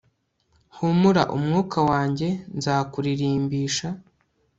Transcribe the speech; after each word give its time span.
Humura 0.75 1.23
mwuka 1.43 1.79
wanjye 1.89 2.27
nzakuririmbisha 2.57 3.87